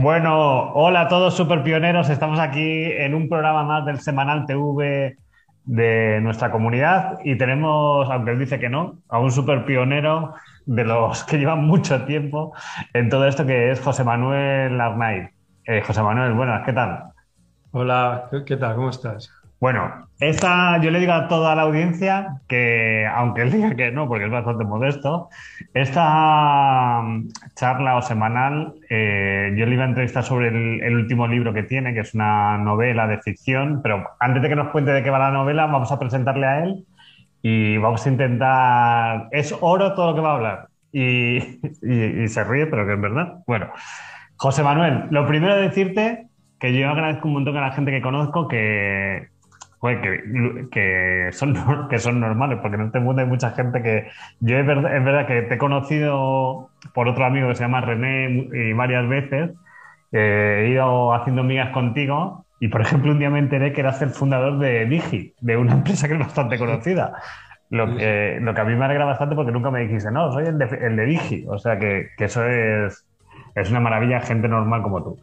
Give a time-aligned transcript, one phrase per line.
[0.00, 2.08] Bueno, hola a todos superpioneros.
[2.08, 5.18] Estamos aquí en un programa más del Semanal TV
[5.64, 10.32] de nuestra comunidad y tenemos, aunque él dice que no, a un superpionero
[10.64, 12.54] de los que llevan mucho tiempo
[12.94, 15.28] en todo esto que es José Manuel Arnaiz.
[15.66, 17.12] Eh, José Manuel, buenas, ¿qué tal?
[17.72, 18.76] Hola, ¿qué tal?
[18.76, 19.30] ¿Cómo estás?
[19.60, 24.08] Bueno, esta, yo le digo a toda la audiencia que, aunque él diga que no,
[24.08, 25.28] porque es bastante modesto,
[25.74, 31.52] esta mm, charla o semanal, eh, yo le iba a entrevistar sobre el, último libro
[31.52, 35.02] que tiene, que es una novela de ficción, pero antes de que nos cuente de
[35.02, 36.86] qué va la novela, vamos a presentarle a él
[37.42, 39.28] y vamos a intentar...
[39.30, 40.68] Es oro todo lo que va a hablar.
[40.90, 41.40] Y,
[42.28, 43.34] se ríe, pero que es verdad.
[43.46, 43.70] Bueno,
[44.36, 48.48] José Manuel, lo primero decirte que yo agradezco un montón a la gente que conozco
[48.48, 49.28] que,
[49.80, 54.08] que, son, que son normales, porque en este mundo hay mucha gente que
[54.40, 57.80] yo es verdad, es verdad que te he conocido por otro amigo que se llama
[57.80, 59.52] René y varias veces,
[60.12, 64.10] he ido haciendo migas contigo y por ejemplo un día me enteré que eras el
[64.10, 67.14] fundador de Digi, de una empresa que es bastante conocida.
[67.70, 70.46] Lo que, lo que a mí me alegra bastante porque nunca me dijiste, no, soy
[70.46, 71.46] el de, el de Digi.
[71.48, 73.06] O sea que, que eso es,
[73.54, 75.22] es una maravilla, gente normal como tú.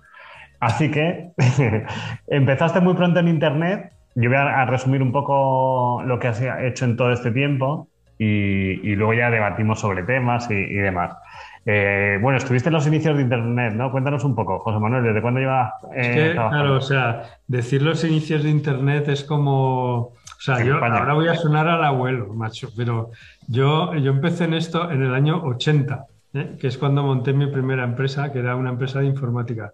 [0.61, 1.31] Así que
[2.27, 6.85] empezaste muy pronto en Internet yo voy a, resumir un poco lo que has hecho
[6.85, 7.87] en todo este tiempo
[8.17, 11.15] y, luego ya debatimos sobre temas y, demás.
[11.63, 13.91] Eh, bueno, estuviste en los inicios de Internet, ¿no?
[13.91, 18.41] Cuéntanos un poco, José Manuel, ¿desde cuándo llevas eh, Claro, o sea, decir los inicios
[18.41, 19.97] de Internet es como...
[19.97, 23.11] O sea, yo ahora voy a sonar al abuelo, macho, pero
[23.47, 26.55] yo, yo empecé en esto en el año 80, ¿eh?
[26.59, 29.73] que es cuando monté mi primera empresa, que era una empresa de informática.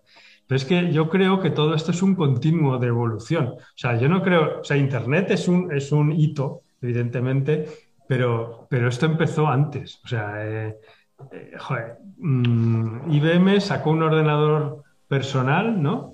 [0.54, 3.56] Pero es que yo creo que todo esto es un continuo de evolución.
[3.58, 7.68] O sea, yo no creo, o sea, Internet es un, es un hito, evidentemente,
[8.08, 10.00] pero, pero esto empezó antes.
[10.06, 10.76] O sea, eh,
[11.32, 16.14] eh, joder, mm, IBM sacó un ordenador personal, ¿no?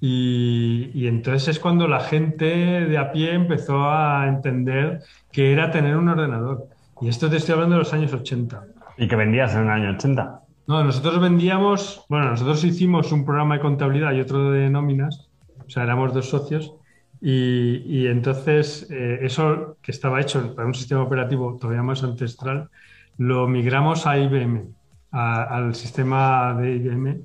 [0.00, 4.98] Y, y, entonces es cuando la gente de a pie empezó a entender
[5.30, 6.66] que era tener un ordenador.
[7.00, 8.64] Y esto te estoy hablando de los años 80.
[8.98, 10.45] ¿Y que vendías en el año 80?
[10.66, 15.28] No, nosotros vendíamos, bueno, nosotros hicimos un programa de contabilidad y otro de nóminas,
[15.64, 16.74] o sea, éramos dos socios,
[17.20, 22.68] y, entonces eh, eso que estaba hecho para un sistema operativo todavía más ancestral,
[23.16, 24.64] lo migramos a IBM,
[25.12, 27.20] al sistema de IBM,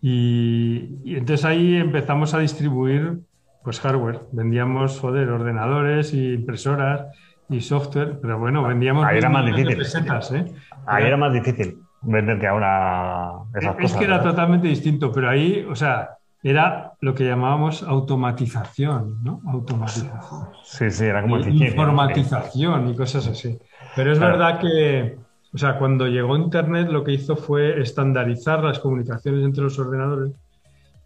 [0.00, 3.20] y, entonces ahí empezamos a distribuir
[3.62, 7.06] pues hardware, vendíamos, joder, ordenadores y impresoras
[7.48, 9.06] y software, pero bueno, vendíamos...
[9.06, 9.80] Ahí era más difícil.
[9.80, 10.52] ¿eh?
[10.84, 15.66] Ahí era más difícil vender que ahora esas es que era totalmente distinto, pero ahí,
[15.68, 16.10] o sea,
[16.42, 19.40] era lo que llamábamos automatización, ¿no?
[19.46, 20.48] Automatización.
[20.64, 23.58] Sí, sí, era como Informatización y cosas así.
[23.94, 25.18] Pero es verdad que,
[25.54, 30.32] o sea, cuando llegó Internet lo que hizo fue estandarizar las comunicaciones entre los ordenadores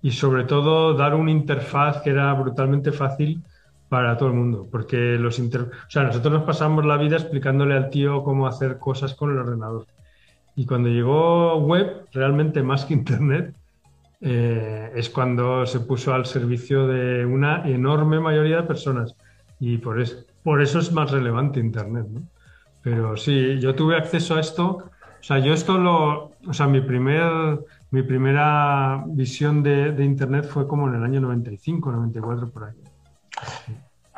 [0.00, 3.42] y sobre todo dar una interfaz que era brutalmente fácil
[3.88, 5.62] para todo el mundo, porque los inter...
[5.62, 9.38] o sea, nosotros nos pasamos la vida explicándole al tío cómo hacer cosas con el
[9.38, 9.86] ordenador.
[10.56, 13.54] Y cuando llegó web, realmente más que Internet,
[14.22, 19.14] eh, es cuando se puso al servicio de una enorme mayoría de personas.
[19.60, 20.02] Y por,
[20.42, 22.06] por eso es más relevante Internet.
[22.82, 24.64] Pero sí, yo tuve acceso a esto.
[25.20, 26.32] O sea, yo esto lo.
[26.46, 31.20] O sea, mi, primer, mi primera visión de, de Internet fue como en el año
[31.20, 32.76] 95, 94, por ahí.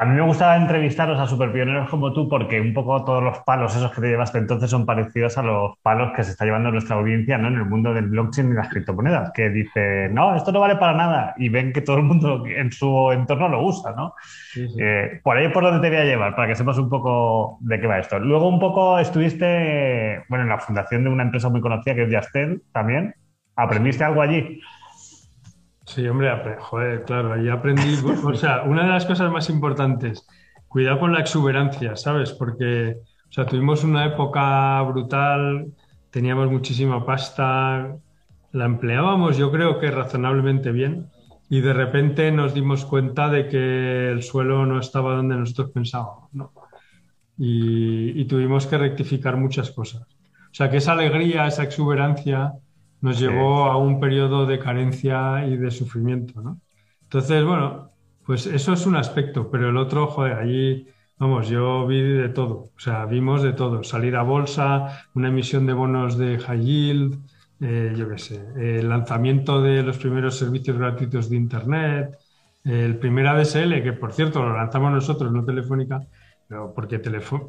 [0.01, 3.75] A mí me gustaba entrevistaros a superpioneros como tú porque un poco todos los palos
[3.75, 6.95] esos que te llevaste entonces son parecidos a los palos que se está llevando nuestra
[6.95, 7.49] audiencia ¿no?
[7.49, 10.93] en el mundo del blockchain y las criptomonedas, que dice, no, esto no vale para
[10.93, 14.15] nada y ven que todo el mundo en su entorno lo usa, ¿no?
[14.79, 17.59] Eh, por ahí es por donde te voy a llevar, para que sepas un poco
[17.61, 18.21] de qué va esto.
[18.21, 22.11] Luego un poco estuviste, bueno, en la fundación de una empresa muy conocida que es
[22.11, 23.17] Yastel también.
[23.57, 24.61] ¿Aprendiste algo allí?
[25.89, 26.29] Sí, hombre,
[26.61, 27.95] joder, claro, ahí aprendí,
[28.25, 30.27] o sea, una de las cosas más importantes,
[30.69, 32.33] cuidado con la exuberancia, ¿sabes?
[32.33, 35.73] Porque, o sea, tuvimos una época brutal,
[36.11, 37.97] teníamos muchísima pasta,
[38.53, 41.11] la empleábamos yo creo que razonablemente bien
[41.49, 46.29] y de repente nos dimos cuenta de que el suelo no estaba donde nosotros pensábamos,
[46.35, 46.53] ¿no?
[47.39, 50.03] Y, y tuvimos que rectificar muchas cosas.
[50.03, 52.53] O sea, que esa alegría, esa exuberancia
[53.01, 56.61] nos llevó a un periodo de carencia y de sufrimiento, ¿no?
[57.03, 57.91] Entonces, bueno,
[58.25, 60.87] pues eso es un aspecto, pero el otro, joder, allí,
[61.19, 65.67] vamos, yo vi de todo, o sea, vimos de todo, salir a bolsa, una emisión
[65.67, 67.19] de bonos de high yield,
[67.61, 72.19] eh, yo qué sé, el lanzamiento de los primeros servicios gratuitos de Internet,
[72.65, 76.01] el primer ADSL, que por cierto lo lanzamos nosotros, no Telefónica,
[76.47, 76.99] pero porque,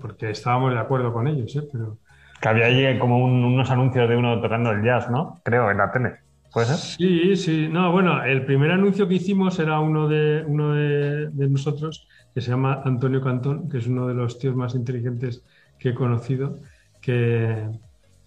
[0.02, 1.68] porque estábamos de acuerdo con ellos, ¿eh?
[1.72, 2.00] Pero,
[2.41, 5.41] que había allí como unos anuncios de uno tocando el jazz, ¿no?
[5.44, 6.15] Creo, en la tele.
[6.51, 6.77] ¿Puede ser?
[6.77, 7.68] Sí, sí.
[7.69, 12.50] No, bueno, el primer anuncio que hicimos era uno de uno de, nosotros, que se
[12.50, 15.44] llama Antonio Cantón, que es uno de los tíos más inteligentes
[15.77, 16.56] que he conocido,
[17.01, 17.68] que,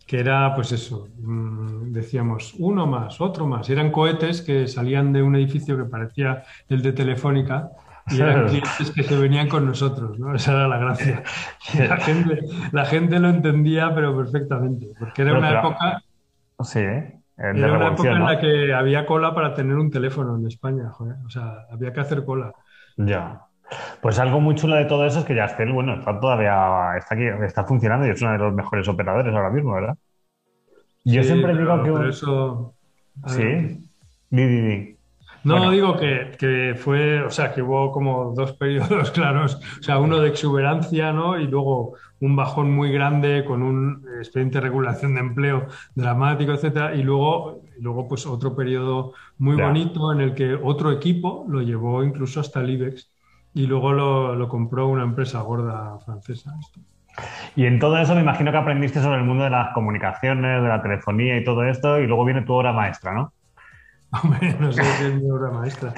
[0.07, 3.69] que era, pues eso, mm, decíamos, uno más, otro más.
[3.71, 7.71] eran cohetes que salían de un edificio que parecía el de Telefónica
[8.09, 10.35] y eran clientes que se venían con nosotros, ¿no?
[10.35, 11.23] Esa era la gracia.
[11.89, 12.41] La gente,
[12.73, 16.03] la gente lo entendía, pero perfectamente, porque era una época...
[16.61, 17.19] Sí, ¿eh?
[17.39, 21.17] era una época en la que había cola para tener un teléfono en España, joder.
[21.27, 22.53] O sea, había que hacer cola.
[22.97, 23.43] Ya.
[24.01, 27.25] Pues algo muy chulo de todo eso es que Yastel, bueno, está todavía, está aquí,
[27.45, 29.97] está funcionando y es uno de los mejores operadores ahora mismo, ¿verdad?
[31.05, 32.09] Yo siempre digo que...
[32.09, 32.75] eso...
[33.27, 33.89] Sí.
[34.31, 34.97] Di, di, di.
[35.45, 40.21] No, digo que, fue, o sea, que hubo como dos periodos claros, o sea, uno
[40.21, 41.39] de exuberancia, ¿no?
[41.39, 46.95] Y luego un bajón muy grande con un expediente de regulación de empleo dramático, etcétera,
[46.95, 52.05] y luego, luego pues otro periodo muy bonito en el que otro equipo lo llevó
[52.05, 53.13] incluso hasta el IBEX
[53.55, 56.55] y luego lo, compró una empresa gorda francesa.
[57.57, 60.69] Y en todo eso me imagino que aprendiste sobre el mundo de las comunicaciones, de
[60.69, 63.33] la telefonía y todo esto, y luego viene tu obra maestra, ¿no?
[64.13, 65.95] Hombre, no sé si es mi obra maestra.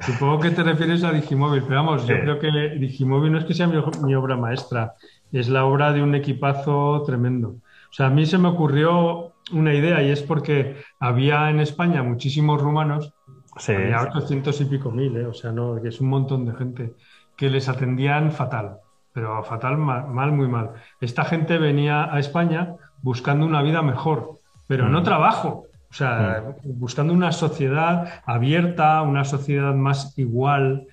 [0.00, 3.54] Supongo que te refieres a Digimóvil, pero vamos, yo creo que Digimóvil no es que
[3.54, 4.94] sea mi, obra maestra,
[5.30, 7.48] es la obra de un equipazo tremendo.
[7.48, 12.02] O sea, a mí se me ocurrió una idea y es porque había en España
[12.02, 13.12] muchísimos rumanos,
[13.58, 15.26] sí, había 800 y pico mil, ¿eh?
[15.26, 16.94] o sea, no, que es un montón de gente,
[17.36, 18.78] que les atendían fatal,
[19.12, 20.72] pero fatal, mal, muy mal.
[21.00, 25.04] Esta gente venía a España buscando una vida mejor, pero no mm.
[25.04, 30.86] trabajo, o sea, buscando una sociedad abierta, una sociedad más igual,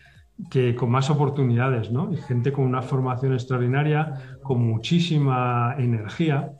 [0.51, 2.11] que con más oportunidades, ¿no?
[2.11, 6.51] Y gente con una formación extraordinaria, con muchísima energía.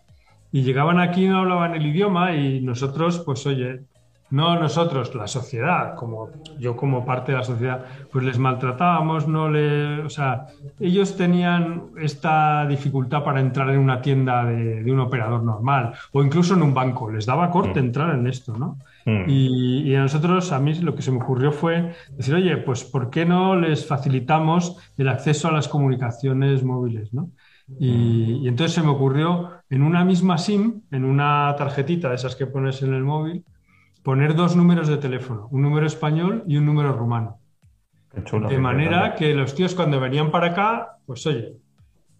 [0.53, 3.81] Y llegaban aquí, no hablaban el idioma y nosotros, pues oye,
[4.31, 6.29] no nosotros, la sociedad, como
[6.59, 10.47] yo como parte de la sociedad, pues les maltratábamos, no le, o sea,
[10.79, 16.53] ellos tenían esta dificultad para entrar en una tienda de, un operador normal o incluso
[16.53, 17.85] en un banco, les daba corte mm.
[17.85, 18.77] entrar en esto, ¿no?
[19.05, 19.23] Mm.
[19.27, 23.09] Y, a nosotros, a mí lo que se me ocurrió fue decir, oye, pues ¿por
[23.09, 27.31] qué no les facilitamos el acceso a las comunicaciones móviles, ¿no?
[27.79, 32.35] Y, y entonces se me ocurrió en una misma SIM, en una tarjetita de esas
[32.35, 33.43] que pones en el móvil,
[34.03, 37.39] poner dos números de teléfono, un número español y un número rumano.
[38.13, 41.57] de manera que los tíos cuando venían para acá, pues oye,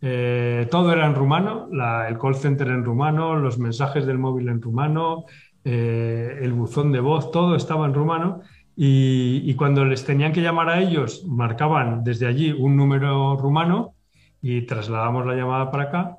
[0.02, 1.68] eh, todo era en rumano,
[2.08, 5.26] el call center en rumano, los mensajes del móvil en rumano,
[5.64, 8.42] eh, el buzón de voz, todo estaba en rumano.
[8.76, 13.96] Y, y, cuando les tenían que llamar a ellos, marcaban desde allí un número rumano
[14.42, 16.16] y trasladamos la llamada para acá.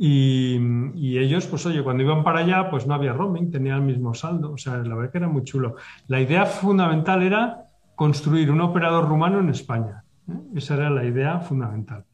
[0.00, 4.14] Y, ellos, pues oye, cuando iban para allá, pues no había roaming, tenían el mismo
[4.14, 4.52] saldo.
[4.52, 5.74] O sea, la verdad que era muy chulo.
[6.06, 7.64] La idea fundamental era
[7.96, 10.04] construir un operador rumano en España.
[10.28, 10.38] ¿eh?
[10.54, 12.04] Esa era la idea fundamental.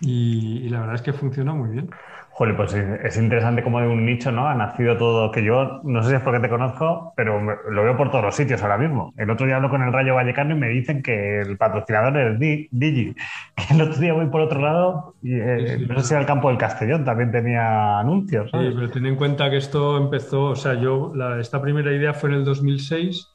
[0.00, 1.90] Y la verdad es que funcionó muy bien.
[2.38, 4.46] Joder, pues es interesante cómo de un nicho, ¿no?
[4.46, 7.96] Ha nacido todo, que yo no sé si es porque te conozco, pero lo veo
[7.96, 9.12] por todos los sitios ahora mismo.
[9.16, 12.38] El otro día hablo con el Rayo Vallecano y me dicen que el patrocinador es
[12.38, 13.12] Digi.
[13.56, 16.48] Que el otro día voy por otro lado y eh, no sé si al campo
[16.48, 18.52] del Castellón también tenía anuncios.
[18.52, 22.30] Sí, pero ten en cuenta que esto empezó, o sea, yo, esta primera idea fue
[22.30, 23.26] en el 2006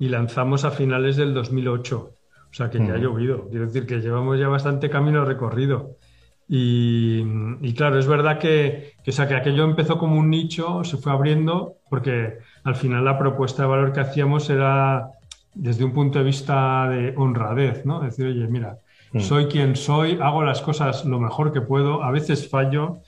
[0.00, 2.10] y lanzamos a finales del 2008.
[2.52, 3.48] O sea, que ya ha llovido.
[3.48, 5.96] Quiero decir que llevamos ya bastante camino recorrido.
[6.46, 11.12] Y, claro, es verdad que, que, sea, que aquello empezó como un nicho, se fue
[11.12, 15.12] abriendo, porque al final la propuesta de valor que hacíamos era
[15.54, 18.00] desde un punto de vista de honradez, ¿no?
[18.00, 18.76] Decir, oye, mira,
[19.12, 19.20] mm.
[19.20, 22.98] soy quien soy, hago las cosas lo mejor que puedo, a veces fallo,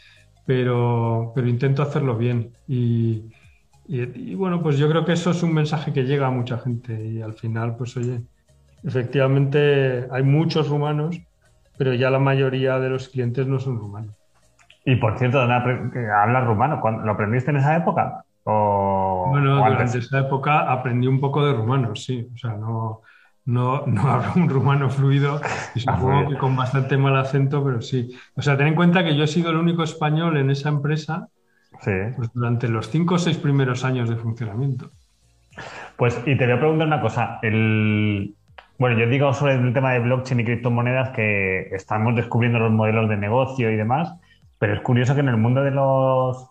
[0.47, 2.53] pero, pero intento hacerlo bien.
[2.67, 3.25] Y,
[3.87, 7.07] y, bueno, pues yo creo que eso es un mensaje que llega a mucha gente
[7.07, 8.23] y al final, pues oye,
[8.85, 11.21] efectivamente hay muchos humanos
[11.77, 14.15] pero ya la mayoría de los clientes no son rumanos.
[14.85, 16.81] Y por cierto, ¿hablas rumano?
[17.05, 18.25] ¿Lo aprendiste en esa época?
[18.45, 22.29] ¿O, bueno, durante esa época aprendí un poco de rumano, sí.
[22.35, 23.01] O sea, no,
[23.47, 25.41] no, no hablo un rumano fluido
[25.75, 28.15] y supongo que con bastante mal acento, pero sí.
[28.37, 31.29] O sea, ten en cuenta que yo he sido el único español en esa empresa
[31.83, 34.91] pues, durante los cinco o seis primeros años de funcionamiento.
[35.97, 37.39] Pues, y te voy a preguntar una cosa.
[37.41, 38.35] El,
[38.79, 43.09] Bueno, yo digo sobre el tema de blockchain y criptomonedas que estamos descubriendo los modelos
[43.09, 44.15] de negocio y demás,
[44.59, 46.51] pero es curioso que en el mundo de los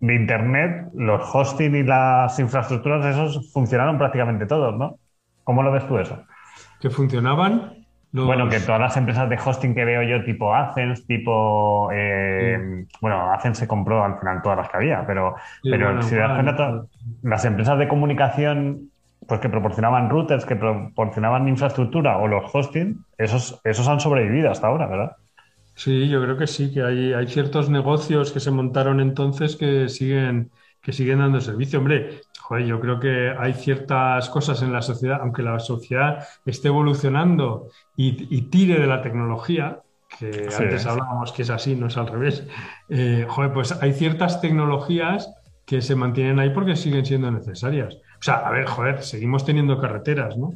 [0.00, 4.98] de Internet, los hosting y las infraestructuras, esos funcionaron prácticamente todos, ¿no?
[5.42, 6.22] ¿Cómo lo ves tú eso?
[6.80, 7.86] ¿Que funcionaban?
[8.12, 11.90] Bueno, que todas las empresas de hosting que veo yo, tipo Athens, tipo.
[11.92, 16.32] Eh, bueno, Athens se compró al final todas las que había, pero, pero si das
[16.32, 16.84] cuenta,
[17.22, 18.90] las empresas de comunicación
[19.26, 24.68] pues que proporcionaban routers, que proporcionaban infraestructura o los hosting, esos, esos han sobrevivido hasta
[24.68, 25.16] ahora, ¿verdad?
[25.74, 29.88] Sí, yo creo que sí, que hay, hay ciertos negocios que se montaron entonces que
[29.88, 31.80] siguen, que siguen dando servicio.
[31.80, 36.68] Hombre, joder, yo creo que hay ciertas cosas en la sociedad, aunque la sociedad esté
[36.68, 39.80] evolucionando y, tire de la tecnología,
[40.18, 42.46] que antes hablábamos que es así, no es al revés,
[42.88, 45.30] eh, joder, pues hay ciertas tecnologías
[45.66, 47.98] que se mantienen ahí porque siguen siendo necesarias.
[48.18, 50.52] O sea, a ver, joder, seguimos teniendo carreteras, ¿no?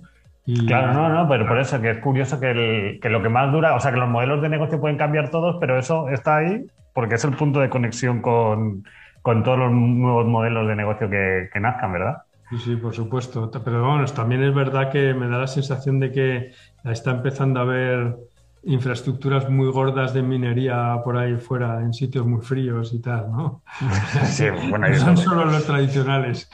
[0.67, 3.81] Claro, no, no, pero por eso que es curioso que, lo que más dura, o
[3.81, 7.25] sea, que los modelos de negocio pueden cambiar todos, pero eso está ahí porque es
[7.25, 8.85] el punto de conexión con,
[9.23, 12.23] todos los nuevos modelos de negocio que, que nazcan, ¿verdad?
[12.51, 13.49] Sí, sí, por supuesto.
[13.65, 16.53] Pero bueno, también es verdad que me da la sensación de que
[16.85, 18.17] está empezando a haber
[18.63, 23.63] infraestructuras muy gordas de minería por ahí fuera, en sitios muy fríos y tal, ¿no?
[24.25, 26.51] Sí, bueno, no son solo los tradicionales,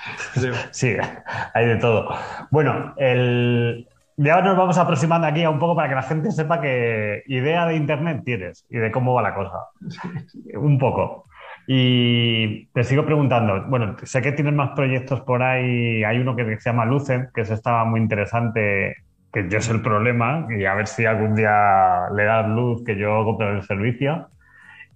[0.71, 0.97] Sí,
[1.55, 2.09] hay de todo.
[2.51, 3.89] Bueno, el...
[4.17, 7.67] ya nos vamos aproximando aquí a un poco para que la gente sepa qué idea
[7.67, 9.59] de Internet tienes y de cómo va la cosa.
[10.55, 11.27] Un poco.
[11.69, 16.45] Y te sigo preguntando, bueno, sé que tienes más proyectos por ahí, hay uno que
[16.61, 19.06] se llama Lucen, que se estaba muy interesante
[19.49, 23.25] yo es el problema y a ver si algún día le das luz que yo
[23.25, 24.29] compro el servicio.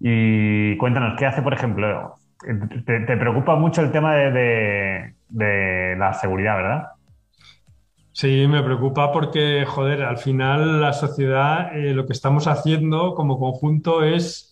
[0.00, 2.14] Y cuéntanos, ¿qué hace, por ejemplo?
[2.86, 5.14] Te, preocupa mucho el tema de,
[5.98, 6.86] la seguridad, ¿verdad?
[8.12, 13.38] Sí, me preocupa porque, joder, al final la sociedad, eh, lo que estamos haciendo como
[13.38, 14.49] conjunto es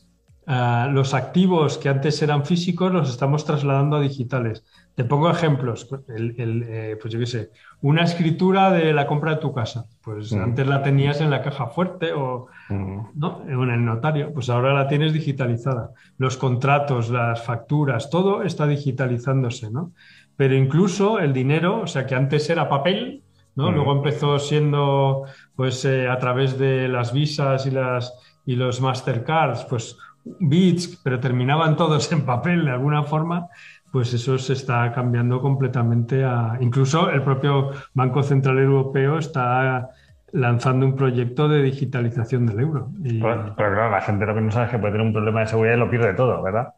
[0.50, 4.64] eh, los activos que antes eran físicos los estamos trasladando a digitales.
[4.94, 5.86] Te pongo ejemplos.
[6.08, 7.50] Eh, pues yo qué sé,
[7.82, 9.84] una escritura de la compra de tu casa.
[10.00, 10.42] Pues mm.
[10.42, 13.00] antes la tenías en la caja fuerte o mm.
[13.16, 13.44] ¿no?
[13.46, 14.32] en el notario.
[14.32, 15.90] Pues ahora la tienes digitalizada.
[16.16, 19.92] Los contratos, las facturas, todo está digitalizándose, ¿no?
[20.34, 23.22] Pero incluso el dinero, o sea, que antes era papel,
[23.54, 23.70] ¿no?
[23.70, 23.74] Mm.
[23.74, 25.24] Luego empezó siendo,
[25.54, 28.14] pues, eh, a través de las visas y las
[28.48, 29.98] y los Mastercards, pues
[30.40, 33.49] bits, pero terminaban todos en papel de alguna forma
[33.90, 36.58] pues eso se está cambiando completamente a...
[36.61, 39.90] Incluso el propio Banco Central Europeo está
[40.32, 42.90] lanzando un proyecto de digitalización del euro.
[43.02, 45.47] Pero, claro, la gente lo que no sabe es que puede tener un problema de
[45.47, 46.75] seguridad y lo pierde todo, ¿verdad?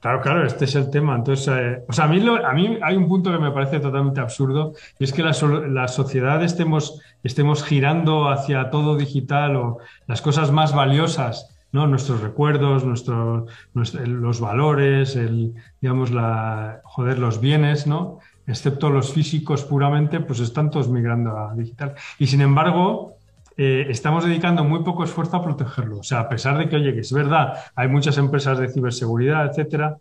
[0.00, 1.16] Claro, claro, este es el tema.
[1.16, 4.20] Entonces, eh, o sea, a mí, a mí hay un punto que me parece totalmente
[4.20, 5.32] absurdo y es que la,
[5.66, 11.86] la sociedad estemos, estemos girando hacia todo digital o las cosas más valiosas ¿no?
[11.86, 18.20] Nuestros recuerdos, nuestros, los valores, el, digamos, la, joder, los bienes, ¿no?
[18.46, 21.94] Excepto los físicos puramente, pues están todos migrando a digital.
[22.18, 23.18] Y sin embargo,
[23.56, 25.98] eh, estamos dedicando muy poco esfuerzo a protegerlo.
[25.98, 29.46] O sea, a pesar de que, oye, que es verdad, hay muchas empresas de ciberseguridad,
[29.46, 29.98] etcétera,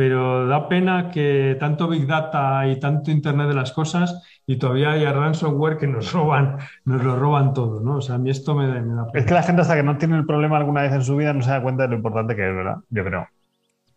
[0.00, 4.92] pero da pena que tanto Big Data y tanto Internet de las cosas y todavía
[4.92, 7.96] hay ransomware que nos roban, nos lo roban todo, ¿no?
[7.96, 9.06] O sea, a mí esto me, da pena.
[9.12, 11.34] Es que la gente hasta que no tiene el problema alguna vez en su vida
[11.34, 12.76] no se da cuenta de lo importante que es, ¿verdad?
[12.88, 13.28] Yo creo.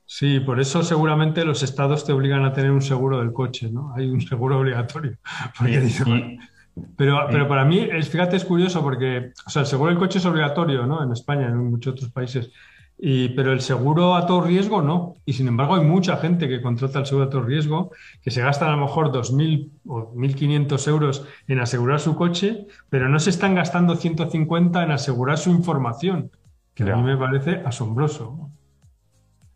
[0.05, 3.93] Sí, por eso seguramente los estados te obligan a tener un seguro del coche, ¿no?
[3.95, 5.15] Hay un seguro obligatorio.
[6.97, 10.17] pero, pero para mí, es, fíjate, es curioso porque, o sea, el seguro del coche
[10.17, 11.01] es obligatorio, ¿no?
[11.01, 12.51] En España, en muchos otros países.
[12.97, 15.15] Y, pero el seguro a todo riesgo no.
[15.25, 18.41] Y sin embargo hay mucha gente que contrata el seguro a todo riesgo, que se
[18.41, 23.29] gasta a lo mejor 2.000 o 1.500 euros en asegurar su coche, pero no se
[23.29, 26.31] están gastando 150 en asegurar su información,
[26.73, 28.49] que a mí me parece asombroso.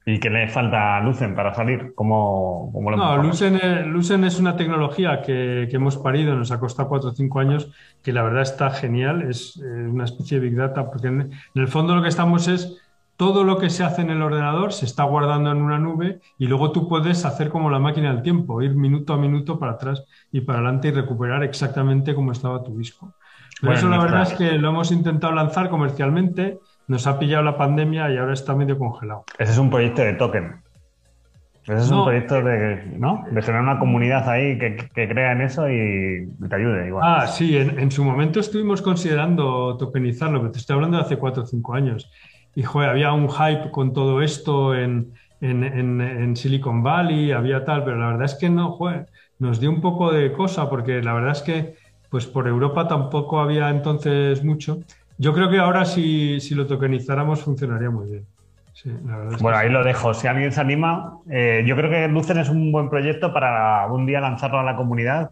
[0.09, 1.91] ¿Y qué le falta a Lucen para salir?
[1.93, 6.61] ¿Cómo, cómo lo no, Lucen, Lucen, es una tecnología que, que, hemos parido, nos ha
[6.61, 10.47] costado 4 o 5 años, que la verdad está genial, es eh, una especie de
[10.47, 12.81] Big Data, porque en el fondo lo que estamos es
[13.17, 16.45] todo lo que se hace en el ordenador se está guardando en una nube y
[16.47, 20.05] luego tú puedes hacer como la máquina del tiempo, ir minuto a minuto para atrás
[20.31, 23.13] y para adelante y recuperar exactamente como estaba tu disco.
[23.59, 27.57] Pero eso la verdad es que lo hemos intentado lanzar comercialmente, nos ha pillado la
[27.57, 29.25] pandemia y ahora está medio congelado.
[29.39, 30.61] Ese es un proyecto de token.
[31.63, 33.25] Ese es un proyecto de, ¿no?
[33.29, 37.03] de generar una comunidad ahí que, crea en eso y te ayude igual.
[37.03, 41.17] Ah, sí, en, en, su momento estuvimos considerando tokenizarlo, pero te estoy hablando de hace
[41.17, 42.09] cuatro o cinco años
[42.57, 45.13] y joder, había un hype con todo esto en,
[46.35, 49.05] Silicon Valley, había tal, pero la verdad es que no, joder,
[49.37, 51.75] nos dio un poco de cosa porque la verdad es que
[52.09, 54.79] pues por Europa tampoco había entonces mucho.
[55.19, 58.25] Yo creo que ahora si, si lo tokenizáramos funcionaría muy bien.
[59.39, 60.15] bueno, ahí lo dejo.
[60.15, 64.07] Si alguien se anima, eh, yo creo que Lucen es un buen proyecto para un
[64.07, 65.29] día lanzarlo a la comunidad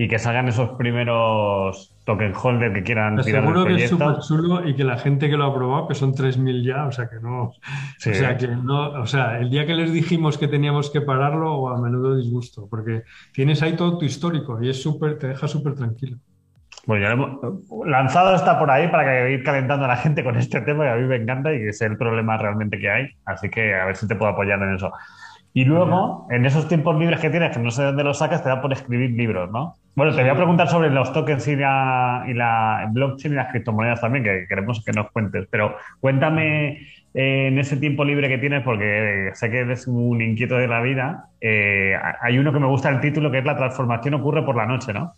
[0.00, 4.66] y que salgan esos primeros token holder que quieran tirar Seguro que es súper chulo
[4.66, 7.16] y que la gente que lo ha probado, que son 3.000 ya, o sea que
[7.20, 7.46] no.
[7.46, 7.54] O
[7.98, 8.92] sea que no.
[9.00, 12.68] O sea, el día que les dijimos que teníamos que pararlo, o a menudo disgusto,
[12.70, 13.02] porque
[13.32, 16.16] tienes ahí todo tu histórico y es súper, te deja súper tranquilo.
[16.86, 17.40] Bueno,
[17.84, 20.90] lanzado está por ahí para que ir calentando a la gente con este tema que
[20.90, 23.08] a mí me encanta y que es el problema realmente que hay.
[23.24, 24.92] Así que a ver si te puedo apoyar en eso.
[25.54, 28.48] Y luego, en esos tiempos libres que tienes, que no sé dónde los sacas, te
[28.48, 29.74] da por escribir libros, ¿no?
[29.98, 34.22] Bueno, te voy a preguntar sobre los tokens y la, blockchain y las criptomonedas también,
[34.22, 35.48] que queremos que nos cuentes.
[35.50, 36.82] Pero cuéntame
[37.14, 40.80] eh, en ese tiempo libre que tienes, porque sé que eres un inquieto de la
[40.82, 44.54] vida, eh, hay uno que me gusta el título, que es La transformación ocurre por
[44.54, 45.14] la noche, ¿no?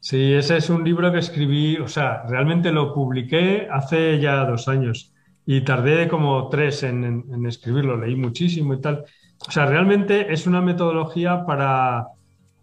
[0.00, 4.68] Sí, ese es un libro que escribí, o sea, realmente lo publiqué hace ya dos
[4.68, 5.14] años
[5.46, 9.04] y tardé como tres en, en escribirlo, leí muchísimo y tal.
[9.48, 12.08] O sea, realmente es una metodología para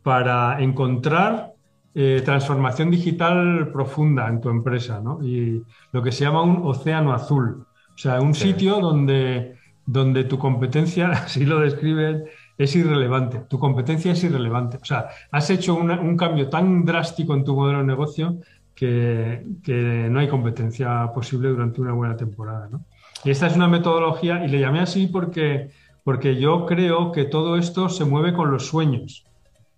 [0.09, 1.53] para encontrar
[1.93, 5.23] eh, transformación digital profunda en tu empresa, ¿no?
[5.23, 5.61] Y
[5.91, 11.09] lo que se llama un océano azul, o sea, un sitio donde, donde tu competencia,
[11.25, 12.23] así lo describen,
[12.57, 13.41] es irrelevante.
[13.47, 14.77] Tu competencia es irrelevante.
[14.81, 18.39] O sea, has hecho un cambio tan drástico en tu modelo de negocio
[18.73, 22.83] que, que, no hay competencia posible durante una buena temporada, ¿no?
[23.23, 25.69] Y esta es una metodología, y le llamé así porque,
[26.03, 29.28] porque yo creo que todo esto se mueve con los sueños.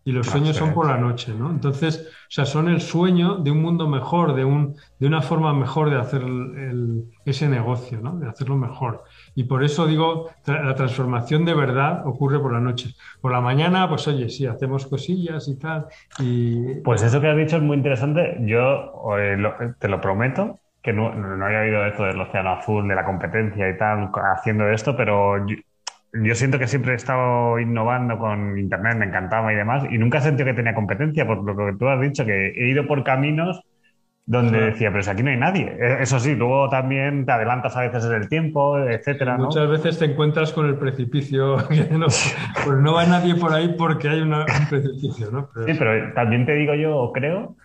[0.04, 1.52] Y los sueños son por la noche, ¿no?
[1.52, 5.54] Entonces, o sea, son el sueño de un mundo mejor, de, un, de una forma
[5.54, 6.24] mejor de hacer
[7.24, 8.18] ese negocio, ¿no?
[8.18, 9.04] De hacerlo mejor.
[9.36, 12.96] Y por eso digo, la transformación de verdad ocurre por la noche.
[13.22, 15.86] Por la mañana, pues oye, sí, hacemos cosillas y tal.
[16.18, 16.80] Y...
[16.82, 18.38] Pues eso que has dicho es muy interesante.
[18.42, 18.94] Yo
[19.78, 23.70] te lo prometo, que no, no, había oído esto del océano azul, de la competencia
[23.70, 25.56] y tal, haciendo esto, pero yo
[26.34, 30.22] siento que siempre he estado innovando con Internet, me encantaba y demás, y nunca he
[30.22, 33.62] sentido que tenía competencia, por lo que tú has dicho, que he ido por caminos
[34.26, 35.76] donde decía, pero si aquí no hay nadie.
[35.80, 39.38] E, eso sí, luego también te adelantas a veces en el tiempo, etcétera.
[39.38, 41.58] Muchas veces te encuentras con el precipicio,
[41.92, 44.34] no, pues no va nadie por ahí porque hay un
[44.70, 45.50] precipicio, ¿no?
[45.66, 47.56] Sí, pero también te digo yo, creo,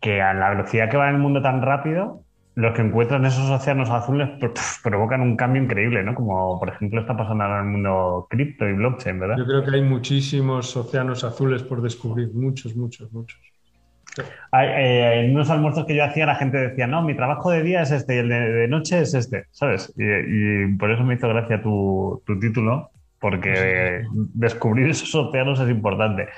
[0.00, 2.22] que a la velocidad que va en el mundo tan rápido,
[2.54, 4.28] los que encuentran esos océanos azules
[4.82, 6.14] provocan un cambio increíble, ¿no?
[6.14, 9.36] Como por ejemplo está pasando ahora en el mundo cripto y blockchain, ¿verdad?
[9.38, 13.40] Yo creo que hay muchísimos océanos azules por descubrir, muchos, muchos, muchos.
[14.18, 17.82] Eh, en unos almuerzos que yo hacía la gente decía, no, mi trabajo de día
[17.82, 19.92] es este y el de, noche es este, ¿sabes?
[19.96, 24.02] Y, por eso me hizo gracia tu, título, porque
[24.34, 26.28] descubrir esos océanos es importante.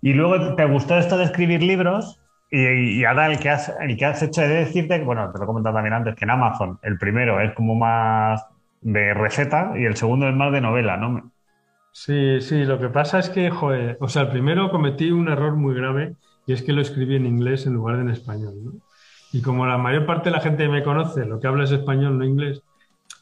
[0.00, 2.20] Y luego, ¿te gustó esto de escribir libros?
[2.50, 5.46] Y, ahora el que, has, el que has hecho de decirte, bueno, te lo he
[5.46, 8.42] comentado también antes, que en Amazon el primero es como más
[8.80, 11.30] de receta y el segundo es más de novela, ¿no?
[11.92, 15.56] Sí, sí, lo que pasa es que, joder, o sea, el primero cometí un error
[15.56, 16.14] muy grave
[16.46, 18.72] y es que lo escribí en inglés en lugar de en español, ¿no?
[19.32, 22.16] Y como la mayor parte de la gente me conoce, lo que habla es español,
[22.16, 22.62] no inglés,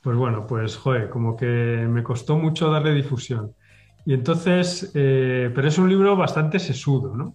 [0.03, 3.55] pues bueno, pues, joder, como que me costó mucho darle difusión.
[4.05, 7.35] Y entonces, eh, pero es un libro bastante sesudo, ¿no?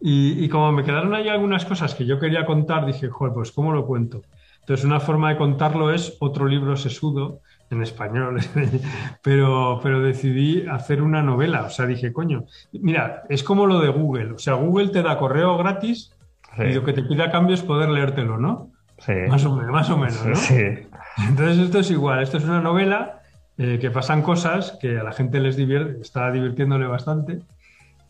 [0.00, 3.72] Y, como me quedaron ahí algunas cosas que yo quería contar, dije, joder, pues ¿cómo
[3.72, 4.22] lo cuento?
[4.60, 8.38] Entonces, una forma de contarlo es otro libro sesudo en español,
[9.22, 11.64] pero, pero decidí hacer una novela.
[11.64, 14.32] O sea, dije, coño, mira, es como lo de Google.
[14.32, 16.14] O sea, Google te da correo gratis
[16.56, 18.70] y lo que te pide a cambio es poder leértelo, ¿no?
[18.98, 19.12] Sí.
[19.28, 20.34] Más o menos, más o menos ¿no?
[20.34, 20.64] Sí.
[21.28, 22.22] Entonces, esto es igual.
[22.22, 23.22] Esto es una novela
[23.56, 27.40] eh, que pasan cosas que a la gente les divierte, está divirtiéndole bastante.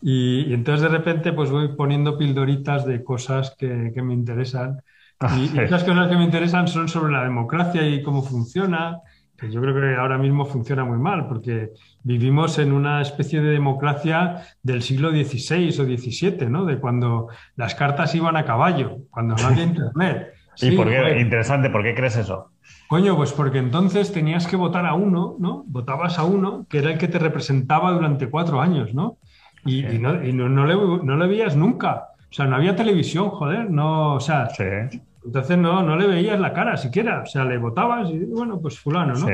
[0.01, 4.81] Y, entonces de repente pues voy poniendo pildoritas de cosas que, que me interesan.
[5.19, 8.99] Ah, y, y, esas cosas que me interesan son sobre la democracia y cómo funciona,
[9.37, 11.71] que yo creo que ahora mismo funciona muy mal, porque
[12.03, 16.65] vivimos en una especie de democracia del siglo XVI o XVII, ¿no?
[16.65, 20.33] De cuando las cartas iban a caballo, cuando no había internet.
[20.61, 21.19] ¿Y por qué?
[21.19, 22.51] Interesante, ¿por qué crees eso?
[22.87, 25.63] Coño, pues porque entonces tenías que votar a uno, ¿no?
[25.67, 29.17] Votabas a uno que era el que te representaba durante cuatro años, ¿no?
[29.65, 32.09] Y, no, y no, le, no, le, veías nunca.
[32.29, 34.47] O sea, no había televisión, joder, no, o sea,
[35.25, 37.23] entonces no, no le veías la cara siquiera.
[37.23, 39.27] O sea, le votabas y bueno, pues fulano, ¿no?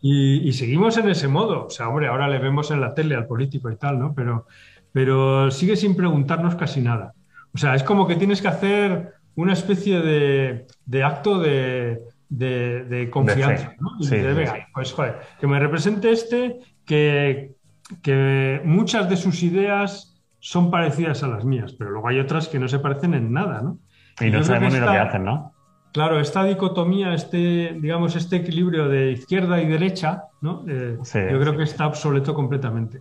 [0.00, 1.66] Y, y, seguimos en ese modo.
[1.66, 4.14] O sea, hombre, ahora le vemos en la tele al político y tal, ¿no?
[4.14, 4.46] Pero,
[4.92, 7.14] pero sigue sin preguntarnos casi nada.
[7.54, 13.08] O sea, es como que tienes que hacer una especie de, de acto de, de,
[13.10, 13.90] confianza, ¿no?
[14.00, 14.94] Y de, pues
[15.40, 17.52] que me represente este, que,
[18.02, 22.58] que muchas de sus ideas son parecidas a las mías, pero luego hay otras que
[22.58, 23.78] no se parecen en nada, ¿no?
[24.20, 25.52] Y no sabemos ni lo que hacen, ¿no?
[25.92, 30.64] Claro, esta dicotomía, este, digamos, este equilibrio de izquierda y derecha, ¿no?
[30.68, 33.00] Eh, yo creo que está obsoleto completamente.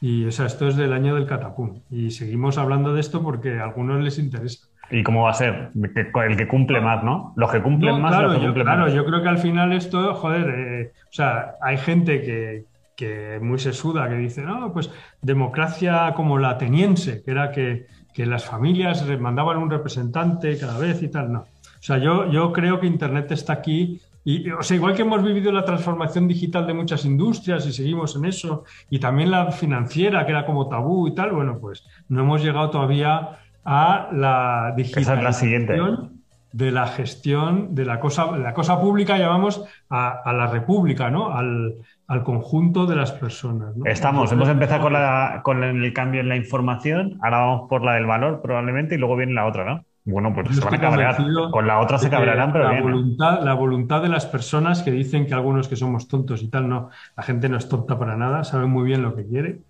[0.00, 1.80] Y, o sea, esto es del año del catapum.
[1.90, 4.68] Y seguimos hablando de esto porque a algunos les interesa.
[4.90, 5.70] ¿Y cómo va a ser?
[5.74, 7.32] El que cumple más, ¿no?
[7.36, 10.14] Los que cumplen más, claro, los que yo, claro, yo creo que al final esto,
[10.14, 12.64] joder, eh, o sea, hay gente que,
[12.98, 14.90] que muy sesuda que dice, no, pues
[15.22, 21.00] democracia como la ateniense, que era que, que las familias mandaban un representante cada vez
[21.00, 21.38] y tal, no.
[21.42, 25.22] O sea, yo, yo creo que Internet está aquí y, o sea, igual que hemos
[25.22, 30.26] vivido la transformación digital de muchas industrias y seguimos en eso, y también la financiera,
[30.26, 36.18] que era como tabú y tal, bueno, pues no hemos llegado todavía a la digitalización
[36.50, 41.32] de la gestión de la cosa, la cosa pública, llamamos a, a la república, ¿no?
[41.32, 41.76] Al,
[42.08, 43.76] al, conjunto de las personas.
[43.76, 43.86] ¿no?
[43.86, 47.94] Estamos, hemos empezado con, la, con el cambio en la información, ahora vamos por la
[47.94, 49.84] del valor probablemente y luego viene la otra, ¿no?
[50.10, 51.16] Bueno, pues se van a cabrear.
[51.50, 52.82] Con la otra se cabrearán, pero la ¿eh?
[52.82, 56.68] voluntad, la voluntad de las personas que dicen que algunos que somos tontos y tal,
[56.68, 56.88] no.
[57.16, 59.60] La gente no es tonta para nada, sabe muy bien lo que quiere.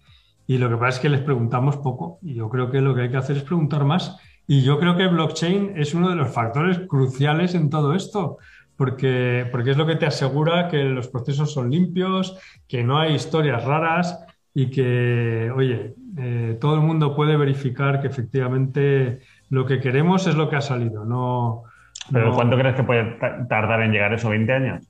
[0.47, 2.19] Y lo que pasa es que les preguntamos poco.
[2.23, 4.17] Y yo creo que lo que hay que hacer es preguntar más.
[4.47, 8.39] Y yo creo que blockchain es uno de los factores cruciales en todo esto.
[8.79, 13.15] Porque, porque es lo que te asegura que los procesos son limpios, que no hay
[13.15, 19.19] historias raras y que, oye, eh, todo el mundo puede verificar que efectivamente
[19.51, 21.65] lo que queremos es lo que ha salido, no...
[22.11, 24.31] ¿Pero cuánto crees que puede tardar en llegar eso?
[24.31, 24.89] ¿20 años?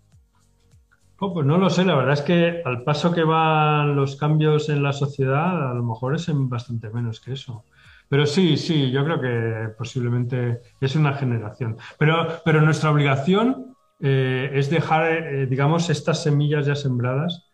[1.20, 4.68] Oh, pues no lo sé, la verdad es que al paso que van los cambios
[4.68, 7.64] en la sociedad, a lo mejor es en bastante menos que eso.
[8.08, 11.76] Pero sí, sí, yo creo que posiblemente es una generación.
[11.98, 13.67] Pero, pero nuestra obligación
[14.00, 17.48] eh, es dejar, eh, digamos, estas semillas ya sembradas,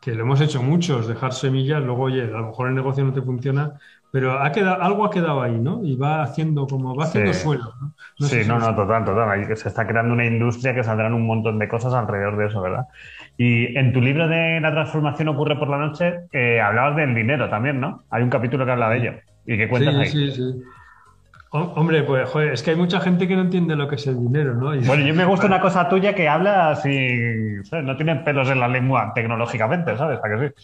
[0.00, 3.12] que lo hemos hecho muchos, dejar semillas, luego, oye, a lo mejor el negocio no
[3.12, 3.78] te funciona,
[4.10, 5.84] pero ha quedado, algo ha quedado ahí, ¿no?
[5.84, 7.74] Y va haciendo como, va haciendo suelo.
[7.80, 8.26] ¿no?
[8.26, 9.56] sí, no, no, total, total.
[9.56, 12.86] Se está creando una industria que saldrán un montón de cosas alrededor de eso, ¿verdad?
[13.36, 17.48] Y en tu libro de La transformación ocurre por la noche, eh, hablabas del dinero
[17.48, 18.04] también, ¿no?
[18.10, 19.12] Hay un capítulo que habla de ello.
[19.46, 20.08] ¿Y qué cuentas ahí?
[20.08, 20.62] Sí, sí,
[21.52, 24.20] Hombre, pues joder, es que hay mucha gente que no entiende lo que es el
[24.20, 24.66] dinero, ¿no?
[24.66, 27.18] Bueno, yo me gusta una cosa tuya que habla así,
[27.72, 30.20] no tiene pelos en la lengua tecnológicamente, ¿sabes?
[30.20, 30.54] ¿Para que sí?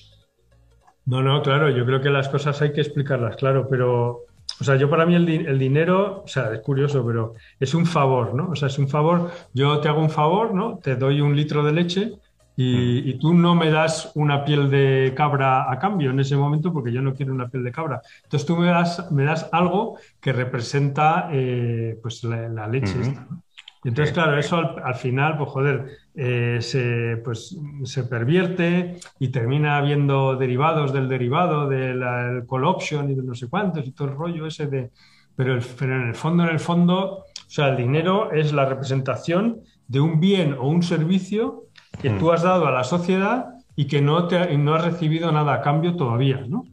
[1.07, 4.25] No, no, claro, yo creo que las cosas hay que explicarlas, claro, pero,
[4.61, 8.35] o sea, yo para mí el, dinero, o sea, es curioso, pero es un favor,
[8.35, 8.51] ¿no?
[8.51, 10.79] O sea, es un favor, yo te hago un favor, ¿no?
[10.79, 12.13] Te doy un litro de leche
[12.57, 13.19] y, mm.
[13.19, 17.03] tú no me das una piel de cabra a cambio en ese momento porque yo
[17.03, 18.01] no quiero una piel de cabra.
[18.25, 22.99] Entonces tú me das, me das algo que representa eh, pues la, leche.
[22.99, 23.43] esta, ¿no?
[23.85, 30.37] entonces, claro, eso al, final, pues joder, eh, se, pues, se pervierte y termina habiendo
[30.37, 32.01] derivados del derivado, del
[32.49, 34.91] call option y de no sé cuántos y todo el rollo ese de...
[35.37, 38.65] Pero, el, pero en el fondo, en el fondo, o sea, el dinero es la
[38.65, 41.66] representación de un bien o un servicio
[42.01, 45.55] que tú has dado a la sociedad y que no, te, no has recibido nada
[45.55, 46.65] a cambio todavía, ¿no?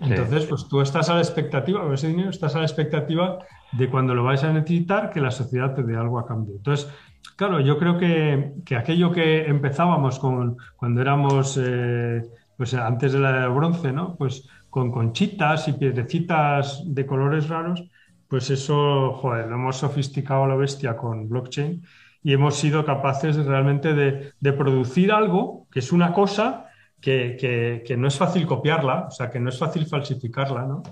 [0.00, 3.38] Entonces, pues tú estás a la expectativa, con ese dinero estás a la expectativa
[3.72, 6.56] de cuando lo vais a necesitar, que la sociedad te dé algo a cambio.
[6.56, 6.90] Entonces,
[7.36, 12.22] claro, yo creo que, que aquello que empezábamos con cuando éramos, eh,
[12.56, 14.16] pues antes de la bronce, ¿no?
[14.16, 17.84] Pues con conchitas y piedrecitas de colores raros,
[18.28, 21.82] pues eso, joder, lo hemos sofisticado a la bestia con blockchain
[22.24, 26.64] y hemos sido capaces realmente de, de producir algo que es una cosa
[27.04, 30.82] que, no es fácil copiarla, o sea, que no es fácil falsificarla, ¿no?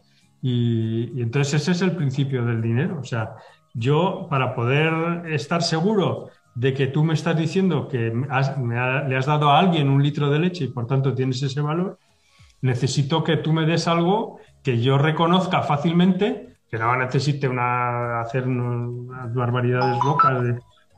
[0.42, 2.98] Y, entonces ese es el principio del dinero.
[3.00, 3.34] O sea,
[3.72, 9.50] yo para poder estar seguro de que tú me estás diciendo que le has dado
[9.50, 11.98] a alguien un litro de leche y por tanto tienes ese valor,
[12.60, 18.46] necesito que tú me des algo que yo reconozca fácilmente, que no necesite una, hacer
[18.46, 20.42] unas barbaridades locas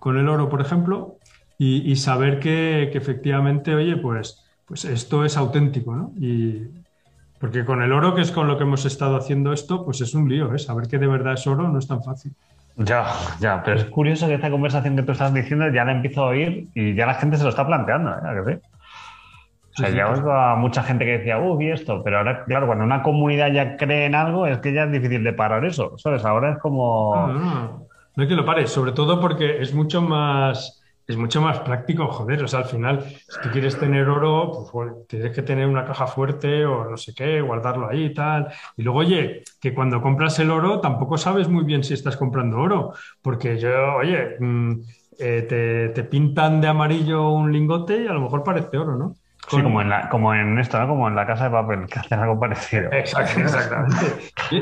[0.05, 1.17] con el oro, por ejemplo,
[1.57, 6.13] y, saber que, que efectivamente, oye, pues pues esto es auténtico, ¿no?
[6.21, 6.69] Y
[7.41, 10.13] porque con el oro, que es con lo que hemos estado haciendo esto, pues es
[10.13, 10.59] un lío, ¿eh?
[10.59, 12.35] Saber que de verdad es oro no es tan fácil.
[12.77, 13.07] Ya,
[13.41, 16.29] ya, pero es curioso que esta conversación que tú estás diciendo ya la empiezo a
[16.29, 18.61] oír y ya la gente se lo está planteando, ¿eh?
[19.71, 22.85] O sea, ya oigo a mucha gente que decía, uy, esto, pero ahora, claro, cuando
[22.85, 26.27] una comunidad ya cree en algo, es que ya es difícil de parar eso, ¿sabes?
[26.27, 27.27] Ahora es como...
[27.27, 27.87] No,
[28.17, 32.07] no, hay que lo pares, sobre todo porque es mucho más es mucho más práctico,
[32.09, 35.85] joder, o sea, al final, si tú quieres tener oro, pues tienes que tener una
[35.85, 38.49] caja fuerte o no sé qué, guardarlo ahí y tal.
[38.77, 42.59] Y luego, oye, que cuando compras el oro tampoco sabes muy bien si estás comprando
[42.59, 44.81] oro, porque yo, oye, mm,
[45.19, 49.15] eh, te, pintan de amarillo un lingote y a lo mejor parece oro, ¿no?
[49.49, 50.89] Sí, como en, la, como en esto, ¿no?
[50.89, 52.91] Como en la casa de papel, que hacen algo parecido.
[52.93, 54.07] Exacto, exactamente.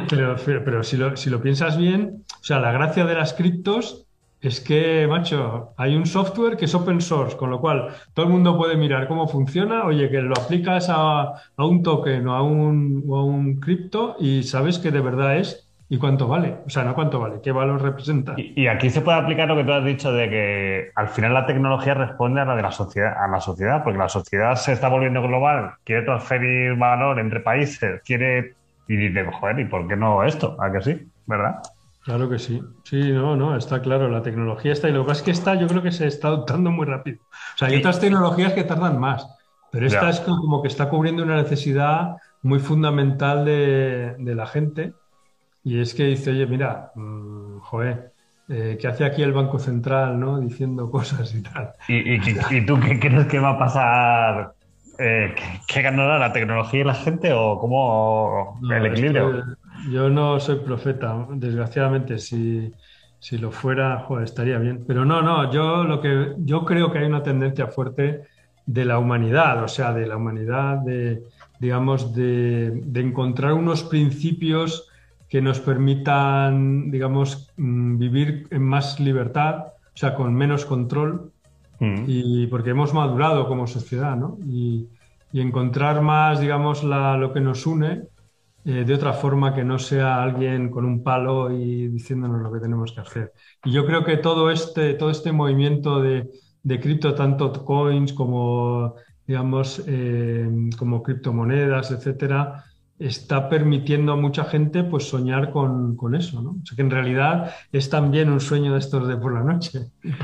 [0.09, 4.07] pero, pero si, lo, si, lo, piensas bien, o sea, la gracia de las criptos
[4.41, 8.33] es que, macho, hay un software que es open source, con lo cual todo el
[8.33, 9.85] mundo puede mirar cómo funciona.
[9.85, 14.17] Oye, que lo aplicas a, a un token o a un, o a un cripto
[14.19, 16.57] y sabes que de verdad es ¿Y cuánto vale?
[16.65, 18.33] O sea, no cuánto vale, ¿qué valor representa?
[18.39, 21.45] Y, aquí se puede aplicar lo que tú has dicho de que al final la
[21.45, 24.89] tecnología responde a la de la sociedad, a la sociedad, porque la sociedad se está
[24.89, 28.55] volviendo global, quiere transferir valor entre países, quiere
[28.89, 30.57] y dice, joder, ¿y por qué no esto?
[30.63, 31.09] ¿A que sí?
[31.27, 31.57] ¿Verdad?
[32.05, 32.63] Claro que sí.
[32.85, 35.57] Sí, no, no, está claro, la tecnología está y lo que pasa es que está,
[35.57, 37.19] yo creo que se está adoptando muy rápido.
[37.55, 39.29] O sea, hay otras tecnologías que tardan más,
[39.71, 44.95] pero esta es como que está cubriendo una necesidad muy fundamental de, de la gente
[45.65, 48.13] y es que dice, oye, mira, mmm, joder,
[48.49, 50.41] eh, ¿qué hace aquí el Banco Central, no?
[50.41, 51.73] Diciendo cosas y tal.
[51.89, 54.55] ¿Y, y, tú qué crees que va a pasar?
[54.99, 55.35] Eh,
[55.67, 59.45] ¿Qué ganará la tecnología y la gente o cómo el equilibrio?
[59.91, 62.19] yo no soy profeta, desgraciadamente.
[62.19, 62.73] Si,
[63.19, 64.85] si lo fuera, joder, estaría bien.
[64.87, 68.23] Pero no, no, yo lo que yo creo que hay una tendencia fuerte
[68.67, 71.23] de la humanidad, o sea, de la humanidad, de
[71.59, 74.92] digamos, de, de encontrar unos principios
[75.33, 81.33] que nos permitan, digamos, mm, vivir en más libertad, o sea, con menos control,
[81.81, 82.05] mm.
[82.07, 84.37] y porque hemos madurado como sociedad, ¿no?
[84.45, 84.91] Y,
[85.33, 88.03] encontrar más, digamos, la, lo que nos une
[88.67, 92.61] eh, de otra forma que no sea alguien con un palo y diciéndonos lo que
[92.61, 93.33] tenemos que hacer.
[93.65, 96.29] Y yo creo que todo este, todo este movimiento de,
[96.63, 100.47] de cripto, tanto coins como, digamos, eh,
[100.79, 102.65] como criptomonedas, etcétera,
[103.07, 106.51] está permitiendo a mucha gente pues soñar con, eso, ¿no?
[106.51, 109.81] O sea que en realidad es también un sueño de estos de por la noche.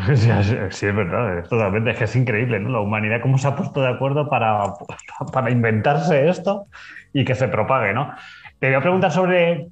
[0.06, 2.70] Pues sí, es verdad, es totalmente, es que es increíble, ¿no?
[2.70, 4.62] La humanidad cómo se ha puesto de acuerdo para,
[5.32, 6.66] para inventarse esto
[7.12, 8.12] y que se propague, ¿no?
[8.58, 9.68] Te voy a preguntar sobre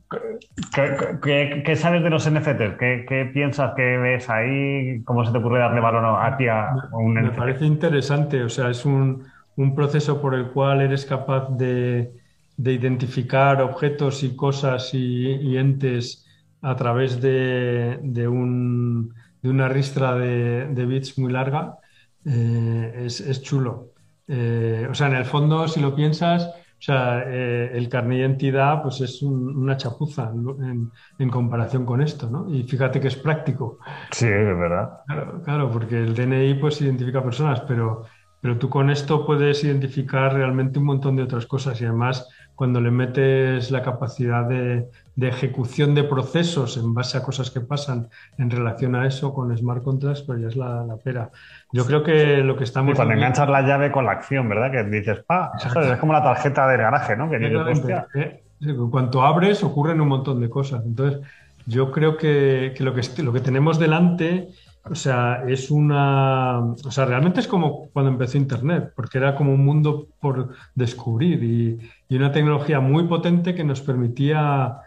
[1.23, 5.81] qué, sabes de los NFTs, ¿Qué, piensas que ves ahí, cómo se te ocurre darle
[5.81, 7.25] valor a ti a un NFT.
[7.25, 9.25] Me parece interesante, o sea, es un,
[9.57, 12.13] un proceso por el cual eres capaz de
[12.57, 16.27] de identificar objetos y cosas y, entes
[16.63, 21.79] a través de, de, un, de una ristra de, de, bits muy larga,
[22.25, 23.93] eh, es, es, chulo.
[24.27, 28.23] Eh, o sea, en el fondo, si lo piensas, o sea, eh, el carnet de
[28.23, 32.53] identidad pues es una chapuza en, en, comparación con esto, ¿no?
[32.53, 33.79] Y fíjate que es práctico.
[34.11, 35.01] Sí, es verdad.
[35.07, 38.05] Claro, claro, porque el DNI pues identifica personas, pero,
[38.41, 42.81] pero tú con esto puedes identificar realmente un montón de otras cosas y además cuando
[42.81, 44.89] le metes la capacidad de,
[45.21, 49.85] ejecución de procesos en base a cosas que pasan en relación a eso con smart
[49.85, 51.31] contracts, pues ya es la, pera.
[51.71, 52.95] Yo creo que lo que estamos...
[52.95, 54.73] Y cuando enganchas la llave con la acción, ¿verdad?
[54.73, 57.29] Que dices, pa, es como la tarjeta del garaje, ¿no?
[57.29, 60.83] Que eh, en cuanto abres ocurren un montón de cosas.
[60.85, 61.21] Entonces,
[61.67, 64.49] yo creo que, lo, que lo que tenemos delante
[64.89, 66.61] o sea, es una.
[66.61, 71.43] O sea, realmente es como cuando empezó Internet, porque era como un mundo por descubrir
[71.43, 74.79] y, una tecnología muy potente que nos permitía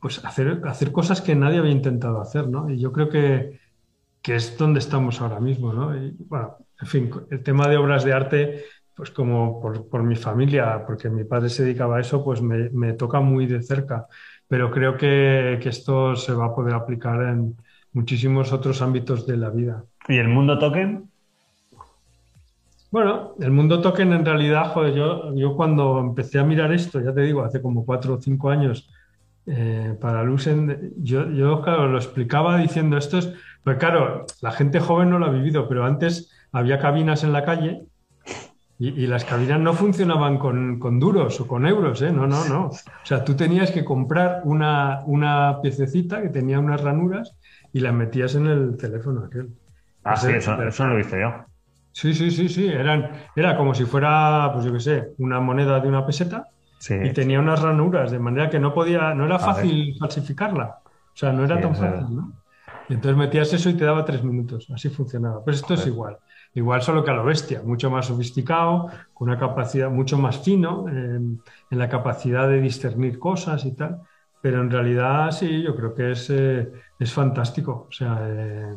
[0.00, 2.70] pues, hacer, hacer cosas que nadie había intentado hacer, ¿no?
[2.70, 3.60] Y yo creo que,
[4.22, 5.96] que es donde estamos ahora mismo, ¿no?
[5.96, 8.64] Y bueno, en fin, el tema de obras de arte,
[8.94, 12.70] pues como por, por mi familia, porque mi padre se dedicaba a eso, pues me,
[12.70, 14.06] me toca muy de cerca.
[14.46, 17.56] Pero creo que, que esto se va a poder aplicar en
[17.98, 19.82] muchísimos otros ámbitos de la vida.
[20.06, 21.10] ¿Y el mundo token?
[22.92, 27.12] Bueno, el mundo token en realidad, joder, yo, yo cuando empecé a mirar esto, ya
[27.12, 28.88] te digo, hace como cuatro o cinco años,
[29.46, 33.32] eh, para Lusen, yo, yo claro, lo explicaba diciendo esto es,
[33.64, 37.44] pues claro, la gente joven no lo ha vivido, pero antes había cabinas en la
[37.44, 37.82] calle
[38.78, 42.12] y, las cabinas no funcionaban con, con, duros o con euros, ¿eh?
[42.12, 42.66] No, no, no.
[42.66, 47.34] O sea, tú tenías que comprar una, una piececita que tenía unas ranuras
[47.72, 49.50] y las metías en el teléfono aquel.
[50.04, 51.44] Ah, sí, eso, eso lo he visto yo.
[51.92, 52.68] Sí, sí, sí, sí.
[52.68, 56.46] Eran, era como si fuera, pues yo qué sé, una moneda de una peseta
[56.88, 60.78] y tenía unas ranuras, de manera que no podía, no era fácil falsificarla.
[60.84, 62.32] O sea, no era tan fácil, ¿no?
[62.88, 64.68] Y entonces metías eso y te daba tres minutos.
[64.72, 65.44] Así funcionaba.
[65.44, 66.16] Pues esto es igual.
[66.54, 70.88] Igual solo que a lo bestia, mucho más sofisticado, con una capacidad mucho más fino
[70.88, 74.00] en la capacidad de discernir cosas y tal.
[74.40, 77.86] Pero en realidad sí, yo creo que es, eh, es fantástico.
[77.88, 78.74] O sea, eh,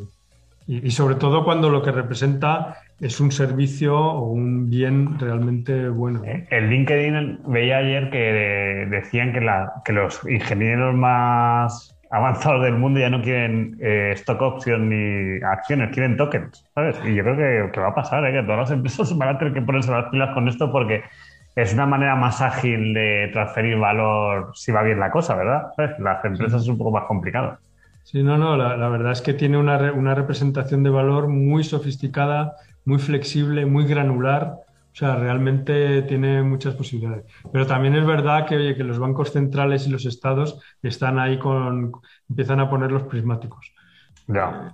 [0.67, 6.24] y, sobre todo cuando lo que representa es un servicio o un bien realmente bueno.
[6.24, 12.76] Eh, el LinkedIn veía ayer que decían que, la, que los ingenieros más avanzados del
[12.76, 16.97] mundo ya no quieren eh, stock options ni acciones, quieren tokens, ¿sabes?
[17.06, 18.34] Y yo creo que, va a pasar, ¿eh?
[18.34, 21.04] que todas las empresas van a tener que ponerse las pilas con esto porque
[21.56, 25.72] es una manera más ágil de transferir valor si va bien la cosa, ¿verdad?
[26.00, 27.58] Las empresas es un poco más complicado.
[28.04, 32.56] Sí, no, no, la, verdad es que tiene una, una, representación de valor muy sofisticada,
[32.84, 34.58] muy flexible, muy granular.
[34.92, 37.26] O sea, realmente tiene muchas posibilidades.
[37.54, 41.38] Pero también es verdad que, oye, que los bancos centrales y los estados están ahí
[41.38, 41.92] con,
[42.28, 43.72] empiezan a poner los prismáticos.
[44.28, 44.74] Ya.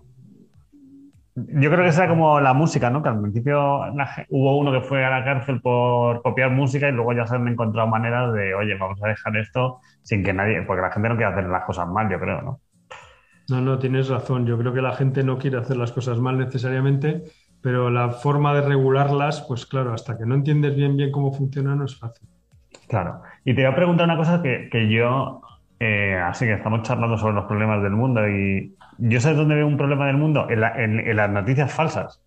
[1.40, 3.04] Yo creo que será como la música, ¿no?
[3.04, 3.82] Que al principio
[4.30, 7.48] hubo uno que fue a la cárcel por copiar música y luego ya se han
[7.48, 11.16] encontrado maneras de, oye, vamos a dejar esto sin que nadie, porque la gente no
[11.16, 12.62] quiere hacer las cosas mal, yo creo, ¿no?
[13.50, 14.48] No, no, tienes razón.
[14.48, 17.24] Yo creo que la gente no quiere hacer las cosas mal necesariamente,
[17.62, 21.76] pero la forma de regularlas, pues claro, hasta que no entiendes bien bien cómo funciona
[21.76, 22.28] no es fácil.
[22.88, 23.22] Claro.
[23.46, 25.42] Y te voy a preguntar una cosa que, yo,
[25.80, 29.68] eh, así que estamos charlando sobre los problemas del mundo y yo sé dónde veo
[29.68, 32.20] un problema del mundo, en, las noticias falsas.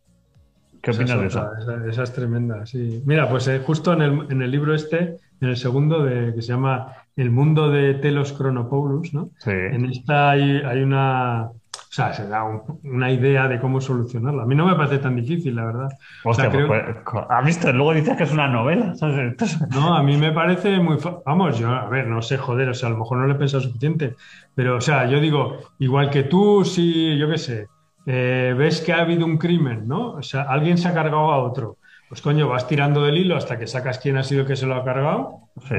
[0.83, 1.47] ¿Qué opinas de eso?
[1.89, 3.03] Esa, es tremenda, sí.
[3.05, 6.41] Mira, pues eh, justo en el, en el, libro este, en el segundo, de, que
[6.41, 9.31] se llama El mundo de Telos Chronopoulos, ¿no?
[9.39, 9.51] Sí.
[9.51, 11.51] En esta hay, hay una,
[11.91, 12.45] o sea, se da
[12.85, 14.45] una idea de cómo solucionarla.
[14.45, 15.89] A mí no me parece tan difícil, la verdad.
[16.23, 17.73] Hostia, pues, pues, ¿has visto?
[17.73, 18.95] Luego dices que es una novela.
[19.75, 20.99] No, a mí me parece muy...
[21.27, 23.37] Vamos, yo, a ver, no sé, joder, o sea, a lo mejor no le he
[23.37, 24.15] pensado suficiente,
[24.55, 27.67] pero, o sea, yo digo, igual que tú, si, yo qué sé,
[28.07, 30.13] eh, ves que ha habido un crimen, ¿no?
[30.13, 31.79] O sea, alguien se ha cargado a otro.
[32.09, 34.67] Pues coño, vas tirando del hilo hasta que sacas quién ha sido el que se
[34.67, 35.49] lo ha cargado.
[35.67, 35.75] Sí,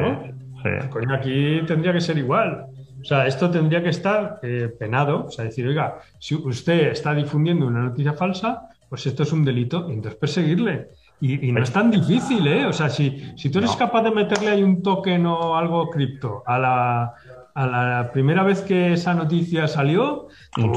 [0.62, 0.90] sí.
[0.90, 2.68] Coño, aquí tendría que ser igual.
[3.02, 7.14] O sea, esto tendría que estar eh, penado, o sea, decir, oiga, si usted está
[7.14, 10.90] difundiendo una noticia falsa, pues esto es un delito, y entonces perseguirle.
[11.20, 12.66] Y, no es tan difícil, ¿eh?
[12.66, 16.42] O sea, si, si tú eres capaz de meterle ahí un token o algo cripto
[16.48, 17.14] a la,
[17.54, 20.68] a la primera vez que esa noticia salió, pues,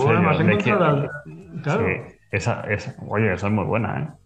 [1.63, 1.87] claro.
[2.31, 2.65] esa,
[3.09, 4.24] oye, esa es muy buena, ¿eh?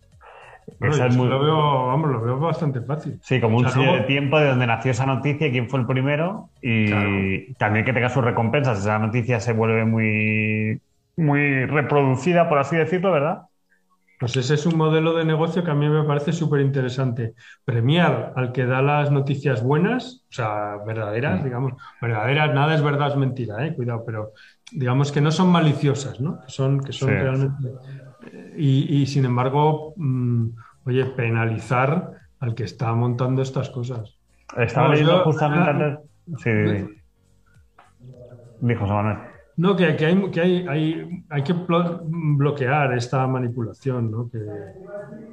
[0.81, 3.18] Lo, veo, vamos, lo veo bastante fácil.
[3.22, 7.52] Sí, como un de tiempo de donde nació esa noticia, quién fue el primero y
[7.54, 8.81] también que tenga sus recompensas.
[8.81, 10.81] Esa noticia se vuelve muy,
[11.16, 13.42] muy reproducida, por así decirlo, ¿verdad?
[14.18, 17.35] Pues ese es un modelo de negocio que a mí me parece súper interesante.
[17.64, 21.44] Premiar al que da las noticias buenas, o sea, verdaderas, mm.
[21.44, 23.74] digamos, verdaderas, nada es verdad, es mentira, ¿eh?
[23.74, 24.33] cuidado, pero
[24.72, 26.40] digamos que no son maliciosas, ¿no?
[26.48, 27.68] Son, que son realmente
[28.56, 30.48] y, sin embargo, mm,
[30.86, 34.16] oye, penalizar al que está montando estas cosas.
[34.56, 35.98] Estaba leyendo justamente antes.
[36.42, 36.50] Sí,
[38.60, 39.18] dijo Manuel.
[39.56, 44.30] No, que, que, hay, que, hay, hay, que bloquear esta manipulación ¿no?
[44.30, 44.38] que,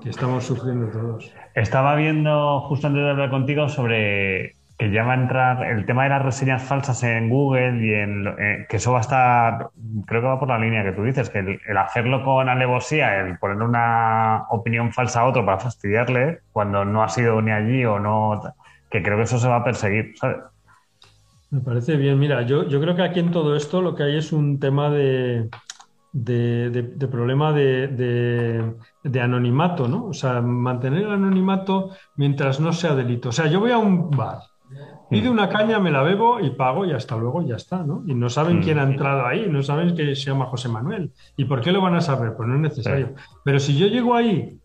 [0.02, 1.32] que, estamos sufriendo todos.
[1.54, 6.04] Estaba viendo justo antes de hablar contigo sobre que ya va a entrar el tema
[6.04, 9.70] de las reseñas falsas en Google y en eh, que eso va a estar,
[10.06, 13.38] creo que va por la línea que tú dices, que el, hacerlo con alevosía, el
[13.38, 18.00] poner una opinión falsa a otro para fastidiarle cuando no ha sido ni allí o
[18.00, 18.42] no,
[18.90, 20.38] que creo que eso se va a perseguir, ¿sabes?
[21.52, 22.20] Me parece bien.
[22.20, 24.90] Mira, yo, yo creo que aquí en todo esto lo que hay es un tema
[24.90, 25.50] de,
[26.12, 27.88] de, problema de,
[29.04, 30.08] de, anonimato, ¿no?
[30.08, 33.30] O sea, mantener el anonimato mientras no sea delito.
[33.30, 34.40] O sea, yo voy a un bar
[35.16, 38.04] Pide una caña, me la bebo y pago y hasta luego ya está, ¿no?
[38.06, 38.92] Y no saben quién ha mm.
[38.92, 41.12] entrado ahí, no saben que se llama José Manuel.
[41.38, 42.34] ¿Y por qué lo van a saber?
[42.36, 43.16] Pues no es necesario.
[43.44, 44.60] Pero si yo llego ahí,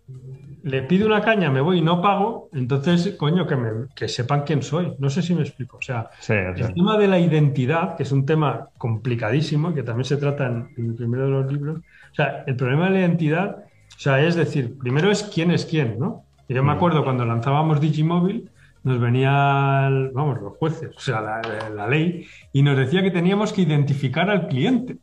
[0.62, 4.42] le pido una caña, me voy y no pago, entonces, coño, que, me, que sepan
[4.42, 4.94] quién soy.
[4.98, 5.78] No sé si me explico.
[5.78, 10.16] O sea, el tema de la identidad, que es un tema complicadísimo, que también se
[10.16, 11.78] trata en, el primero de los libros.
[11.78, 15.64] O sea, el problema de la identidad, o sea, es decir, primero es quién es
[15.64, 16.24] quién, ¿no?
[16.48, 16.76] yo me mm.
[16.76, 18.50] acuerdo cuando lanzábamos Digimóvil,
[18.82, 23.62] nos venían, vamos, los jueces, o sea, la, ley, y nos decía que teníamos que
[23.62, 24.96] identificar al cliente.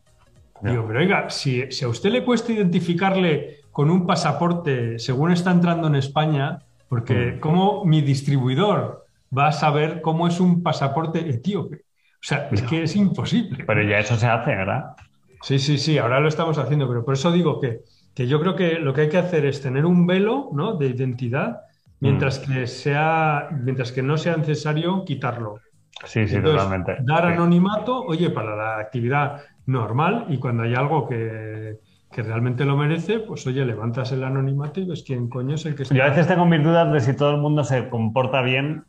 [0.62, 5.88] Digo, pero oiga, si, a usted le cuesta identificarle con un pasaporte según está entrando
[5.88, 6.60] en España,
[6.90, 7.40] porque mm.
[7.40, 9.06] ¿cómo mi distribuidor
[9.38, 11.86] va a saber cómo es un pasaporte etíope?
[12.14, 13.64] O sea, es que es imposible.
[13.66, 14.96] Pero ya eso se hace, ¿verdad?
[15.44, 17.82] Sí, sí, sí, ahora lo estamos haciendo, pero por eso digo que,
[18.16, 20.74] que yo creo que lo que hay que hacer es tener un velo ¿no?
[20.74, 21.62] de identidad
[22.00, 22.54] mientras mm.
[22.54, 25.60] que sea, mientras que no sea necesario quitarlo.
[26.06, 26.98] Sí, sí, totalmente.
[27.02, 31.80] Dar anonimato, oye, para la actividad normal y cuando hay algo que,
[32.12, 35.84] realmente lo merece, pues oye, levantas el anonimato y ves quién coño es el que
[35.84, 35.96] está.
[35.96, 38.84] Yo a veces tengo mis dudas de si todo el mundo se comporta bien,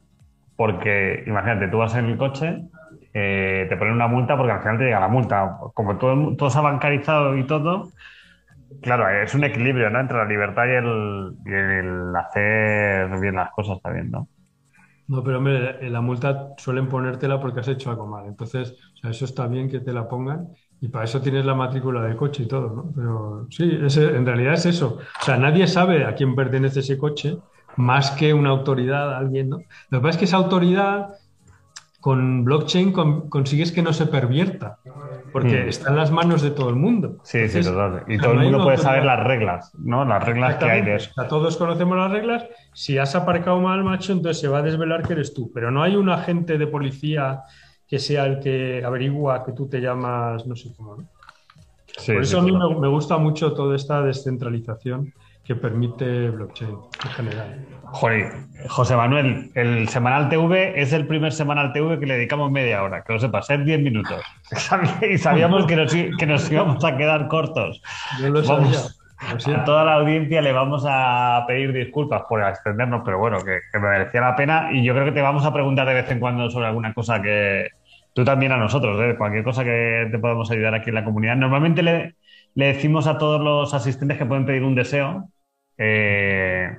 [0.56, 2.62] porque imagínate, tú vas en el coche,
[3.12, 5.58] eh, te ponen una multa porque al final te llega la multa.
[5.74, 7.90] Como todo, todo se ha bancarizado y todo,
[8.82, 10.00] Claro, es un equilibrio, ¿no?
[10.00, 14.28] Entre la libertad y el, hacer bien las cosas también, ¿no?
[15.08, 18.26] No, pero hombre, la multa suelen ponértela porque has hecho algo mal.
[18.26, 20.48] Entonces, o sea, eso está bien que te la pongan
[20.80, 22.92] y para eso tienes la matrícula del coche y todo, ¿no?
[22.94, 24.98] Pero sí, en realidad es eso.
[25.20, 27.38] O sea, nadie sabe a quién pertenece ese coche
[27.76, 29.58] más que una autoridad, alguien, ¿no?
[29.90, 31.14] Lo que pasa es que esa autoridad
[32.00, 34.78] con blockchain consigues que no se pervierta,
[35.32, 35.68] porque hmm.
[35.68, 37.18] está en las manos de todo el mundo.
[37.22, 38.04] Sí, sí, total.
[38.08, 40.04] Y todo el mundo puede saber las reglas, ¿no?
[40.04, 41.10] Las reglas que hay de eso.
[41.28, 42.46] todos conocemos las reglas.
[42.72, 45.50] Si has aparcado mal, macho, entonces se va a desvelar que eres tú.
[45.52, 47.42] Pero no hay un agente de policía
[47.86, 50.96] que sea el que averigua que tú te llamas, no sé cómo.
[50.96, 55.12] Por eso a mí me, me gusta mucho toda esta descentralización
[55.48, 57.66] que permite blockchain en general.
[57.84, 58.32] Joder,
[58.68, 63.02] José Manuel, el Semanal TV es el primer Semanal TV que le dedicamos media hora,
[63.02, 64.22] que lo sepas, es 10 minutos.
[65.10, 65.74] Y sabíamos que
[66.26, 67.80] nos, íbamos a quedar cortos.
[68.20, 68.78] Yo lo sabía.
[69.56, 73.88] A toda la audiencia le vamos a pedir disculpas por extendernos, pero bueno, que, me
[73.88, 76.50] merecía la pena y yo creo que te vamos a preguntar de vez en cuando
[76.50, 77.68] sobre alguna cosa que
[78.12, 79.16] tú también a nosotros, ¿eh?
[79.16, 81.36] cualquier cosa que te podemos ayudar aquí en la comunidad.
[81.36, 82.16] Normalmente le,
[82.54, 85.30] le decimos a todos los asistentes que pueden pedir un deseo
[85.78, 86.76] eh,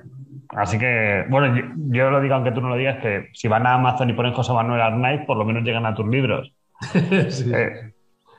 [0.50, 3.74] así que, bueno, yo, lo digo aunque tú no lo digas, que si van a
[3.74, 6.52] Amazon y ponen José Manuel Arnaiz, por lo menos llegan a tus libros.
[6.92, 7.92] Eh,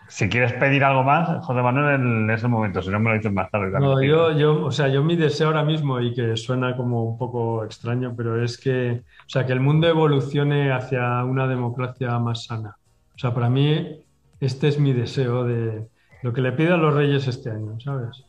[0.07, 3.31] si quieres pedir algo más, José Manuel, en ese momento, si no me lo dices
[3.31, 3.71] más tarde.
[3.79, 7.17] No, yo, yo, o sea, yo mi deseo ahora mismo, y que suena como un
[7.17, 12.43] poco extraño, pero es que, o sea, que el mundo evolucione hacia una democracia más
[12.43, 12.75] sana.
[13.15, 14.03] O sea, para mí,
[14.41, 15.87] este es mi deseo de
[16.23, 18.25] lo que le pido a los reyes este año, ¿sabes?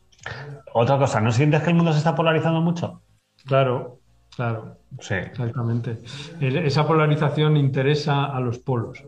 [0.75, 3.03] Otra cosa, ¿no sientes que el mundo se está polarizando mucho?
[3.45, 3.99] Claro,
[4.35, 4.77] claro.
[5.01, 5.15] Sí.
[5.15, 5.99] Exactamente.
[6.41, 9.03] esa polarización interesa a los polos.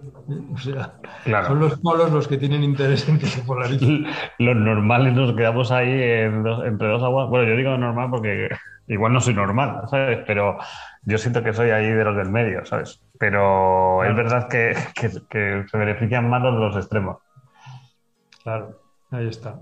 [0.52, 0.94] O sea,
[1.46, 4.06] son los polos los que tienen interés en que se polaricen.
[4.38, 7.28] Los normales nos quedamos ahí entre dos aguas.
[7.28, 8.48] Bueno, yo digo normal porque
[8.86, 10.20] igual no soy normal, ¿sabes?
[10.26, 10.58] Pero
[11.02, 13.02] yo siento que soy ahí de los del medio, ¿sabes?
[13.18, 17.18] Pero es verdad que, que se benefician más los, los extremos.
[18.42, 19.60] Claro, ahí está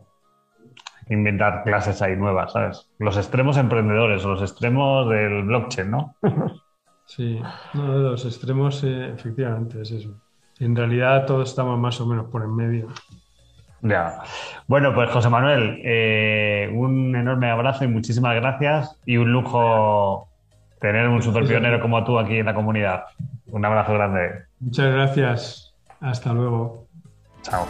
[1.09, 2.89] inventar clases ahí nuevas, ¿sabes?
[2.99, 6.17] Los extremos emprendedores, los extremos del blockchain, ¿no?
[7.07, 7.41] sí,
[7.75, 10.15] no, los extremos, eh, efectivamente, es eso.
[10.59, 12.89] En realidad todos estamos más o menos por en medio.
[13.83, 14.23] Ya.
[14.69, 20.29] Bueno, pues José Manuel, eh, un enorme abrazo y muchísimas gracias y un lujo
[20.81, 23.05] tener un super pionero como tú aquí en la comunidad.
[23.47, 24.45] Un abrazo grande.
[24.61, 25.75] Muchas gracias.
[26.01, 26.87] Hasta luego.
[27.43, 27.67] Chao.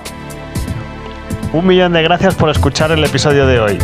[1.53, 3.78] Un millón de gracias por escuchar el episodio de hoy.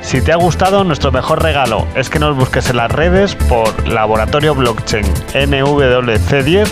[0.00, 3.86] Si te ha gustado, nuestro mejor regalo es que nos busques en las redes por
[3.86, 5.04] Laboratorio Blockchain
[5.34, 6.68] NWC10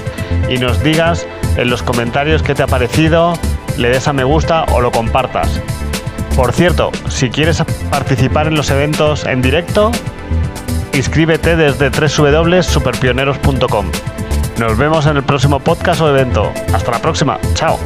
[0.48, 1.26] y nos digas
[1.56, 3.34] en los comentarios qué te ha parecido,
[3.76, 5.60] le des a me gusta o lo compartas.
[6.36, 9.92] Por cierto, si quieres participar en los eventos en directo,
[10.94, 13.86] inscríbete desde www.superpioneros.com.
[14.58, 16.50] Nos vemos en el próximo podcast o evento.
[16.72, 17.38] Hasta la próxima.
[17.54, 17.78] Chao.